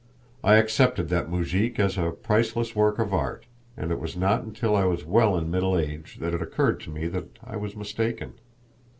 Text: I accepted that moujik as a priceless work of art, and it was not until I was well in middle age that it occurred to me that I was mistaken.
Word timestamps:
I 0.43 0.55
accepted 0.55 1.09
that 1.09 1.29
moujik 1.29 1.77
as 1.79 1.95
a 1.95 2.09
priceless 2.09 2.75
work 2.75 2.97
of 2.97 3.13
art, 3.13 3.45
and 3.77 3.91
it 3.91 3.99
was 3.99 4.17
not 4.17 4.41
until 4.43 4.75
I 4.75 4.83
was 4.83 5.05
well 5.05 5.37
in 5.37 5.51
middle 5.51 5.77
age 5.77 6.17
that 6.19 6.33
it 6.33 6.41
occurred 6.41 6.79
to 6.79 6.89
me 6.89 7.07
that 7.09 7.27
I 7.43 7.55
was 7.55 7.75
mistaken. 7.75 8.33